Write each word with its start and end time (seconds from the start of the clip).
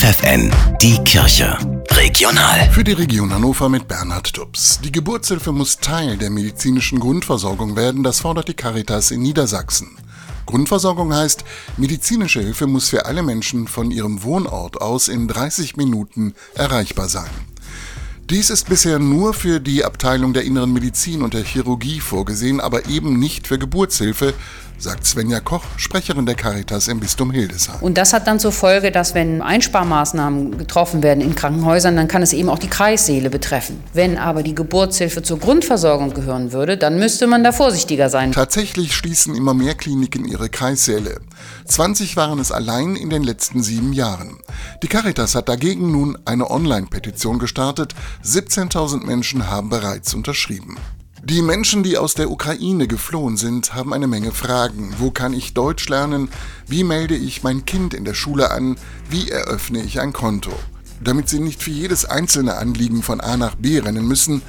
FFN, 0.00 0.50
die 0.80 0.96
Kirche. 1.04 1.58
Regional. 1.90 2.70
Für 2.70 2.82
die 2.82 2.92
Region 2.92 3.34
Hannover 3.34 3.68
mit 3.68 3.86
Bernhard 3.86 4.32
Tubbs. 4.32 4.80
Die 4.82 4.90
Geburtshilfe 4.90 5.52
muss 5.52 5.76
Teil 5.76 6.16
der 6.16 6.30
medizinischen 6.30 7.00
Grundversorgung 7.00 7.76
werden, 7.76 8.02
das 8.02 8.20
fordert 8.20 8.48
die 8.48 8.54
Caritas 8.54 9.10
in 9.10 9.20
Niedersachsen. 9.20 9.98
Grundversorgung 10.46 11.12
heißt, 11.12 11.44
medizinische 11.76 12.40
Hilfe 12.40 12.66
muss 12.66 12.88
für 12.88 13.04
alle 13.04 13.22
Menschen 13.22 13.68
von 13.68 13.90
ihrem 13.90 14.22
Wohnort 14.22 14.80
aus 14.80 15.08
in 15.08 15.28
30 15.28 15.76
Minuten 15.76 16.32
erreichbar 16.54 17.10
sein. 17.10 17.28
Dies 18.30 18.48
ist 18.48 18.70
bisher 18.70 19.00
nur 19.00 19.34
für 19.34 19.60
die 19.60 19.84
Abteilung 19.84 20.32
der 20.32 20.44
inneren 20.44 20.72
Medizin 20.72 21.20
und 21.20 21.34
der 21.34 21.44
Chirurgie 21.44 22.00
vorgesehen, 22.00 22.60
aber 22.60 22.86
eben 22.86 23.18
nicht 23.18 23.48
für 23.48 23.58
Geburtshilfe, 23.58 24.32
sagt 24.80 25.06
Svenja 25.06 25.40
Koch, 25.40 25.62
Sprecherin 25.76 26.24
der 26.24 26.34
Caritas 26.34 26.88
im 26.88 27.00
Bistum 27.00 27.30
Hildesheim. 27.30 27.76
Und 27.80 27.98
das 27.98 28.12
hat 28.14 28.26
dann 28.26 28.40
zur 28.40 28.52
Folge, 28.52 28.90
dass 28.90 29.14
wenn 29.14 29.42
Einsparmaßnahmen 29.42 30.56
getroffen 30.56 31.02
werden 31.02 31.20
in 31.20 31.34
Krankenhäusern, 31.34 31.96
dann 31.96 32.08
kann 32.08 32.22
es 32.22 32.32
eben 32.32 32.48
auch 32.48 32.58
die 32.58 32.68
Kreissäle 32.68 33.28
betreffen. 33.28 33.82
Wenn 33.92 34.16
aber 34.16 34.42
die 34.42 34.54
Geburtshilfe 34.54 35.22
zur 35.22 35.38
Grundversorgung 35.38 36.14
gehören 36.14 36.52
würde, 36.52 36.78
dann 36.78 36.98
müsste 36.98 37.26
man 37.26 37.44
da 37.44 37.52
vorsichtiger 37.52 38.08
sein. 38.08 38.32
Tatsächlich 38.32 38.94
schließen 38.94 39.34
immer 39.34 39.52
mehr 39.52 39.74
Kliniken 39.74 40.24
ihre 40.24 40.48
Kreissäle. 40.48 41.20
20 41.66 42.16
waren 42.16 42.38
es 42.38 42.50
allein 42.50 42.96
in 42.96 43.10
den 43.10 43.22
letzten 43.22 43.62
sieben 43.62 43.92
Jahren. 43.92 44.38
Die 44.82 44.88
Caritas 44.88 45.34
hat 45.34 45.48
dagegen 45.48 45.92
nun 45.92 46.16
eine 46.24 46.50
Online-Petition 46.50 47.38
gestartet. 47.38 47.94
17.000 48.24 49.04
Menschen 49.04 49.48
haben 49.50 49.68
bereits 49.68 50.14
unterschrieben. 50.14 50.76
Die 51.22 51.42
Menschen, 51.42 51.82
die 51.82 51.98
aus 51.98 52.14
der 52.14 52.30
Ukraine 52.30 52.88
geflohen 52.88 53.36
sind, 53.36 53.74
haben 53.74 53.92
eine 53.92 54.06
Menge 54.06 54.32
Fragen. 54.32 54.94
Wo 54.98 55.10
kann 55.10 55.34
ich 55.34 55.52
Deutsch 55.52 55.86
lernen? 55.88 56.30
Wie 56.66 56.82
melde 56.82 57.14
ich 57.14 57.42
mein 57.42 57.66
Kind 57.66 57.92
in 57.92 58.06
der 58.06 58.14
Schule 58.14 58.50
an? 58.50 58.76
Wie 59.10 59.28
eröffne 59.28 59.82
ich 59.82 60.00
ein 60.00 60.14
Konto? 60.14 60.52
Damit 61.02 61.28
sie 61.28 61.38
nicht 61.38 61.62
für 61.62 61.70
jedes 61.70 62.06
einzelne 62.06 62.56
Anliegen 62.56 63.02
von 63.02 63.20
A 63.20 63.36
nach 63.36 63.54
B 63.54 63.78
rennen 63.78 64.08
müssen, 64.08 64.40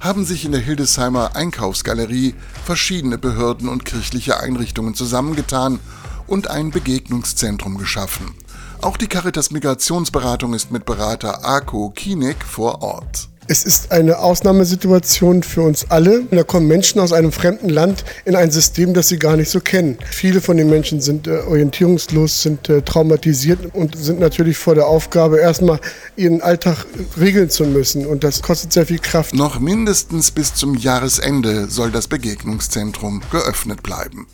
haben 0.00 0.24
sich 0.24 0.44
in 0.44 0.52
der 0.52 0.60
Hildesheimer 0.60 1.36
Einkaufsgalerie 1.36 2.34
verschiedene 2.64 3.18
Behörden 3.18 3.68
und 3.68 3.84
kirchliche 3.84 4.40
Einrichtungen 4.40 4.94
zusammengetan 4.94 5.78
und 6.26 6.50
ein 6.50 6.70
Begegnungszentrum 6.70 7.78
geschaffen. 7.78 8.34
Auch 8.82 8.96
die 8.96 9.06
Caritas 9.06 9.52
Migrationsberatung 9.52 10.54
ist 10.54 10.72
mit 10.72 10.84
Berater 10.84 11.44
Arko 11.44 11.90
Kienek 11.90 12.44
vor 12.44 12.82
Ort. 12.82 13.28
Es 13.48 13.62
ist 13.62 13.92
eine 13.92 14.18
Ausnahmesituation 14.18 15.44
für 15.44 15.62
uns 15.62 15.88
alle. 15.88 16.24
Da 16.32 16.42
kommen 16.42 16.66
Menschen 16.66 17.00
aus 17.00 17.12
einem 17.12 17.30
fremden 17.30 17.68
Land 17.68 18.04
in 18.24 18.34
ein 18.34 18.50
System, 18.50 18.92
das 18.92 19.06
sie 19.08 19.18
gar 19.18 19.36
nicht 19.36 19.50
so 19.50 19.60
kennen. 19.60 19.98
Viele 20.10 20.40
von 20.40 20.56
den 20.56 20.68
Menschen 20.68 21.00
sind 21.00 21.28
äh, 21.28 21.38
orientierungslos, 21.46 22.42
sind 22.42 22.68
äh, 22.68 22.82
traumatisiert 22.82 23.72
und 23.72 23.96
sind 23.96 24.18
natürlich 24.18 24.56
vor 24.56 24.74
der 24.74 24.88
Aufgabe, 24.88 25.38
erstmal 25.38 25.78
ihren 26.16 26.42
Alltag 26.42 26.86
regeln 27.20 27.48
zu 27.48 27.64
müssen. 27.64 28.04
Und 28.04 28.24
das 28.24 28.42
kostet 28.42 28.72
sehr 28.72 28.86
viel 28.86 28.98
Kraft. 28.98 29.32
Noch 29.32 29.60
mindestens 29.60 30.32
bis 30.32 30.54
zum 30.54 30.74
Jahresende 30.74 31.68
soll 31.68 31.92
das 31.92 32.08
Begegnungszentrum 32.08 33.22
geöffnet 33.30 33.82
bleiben. 33.84 34.26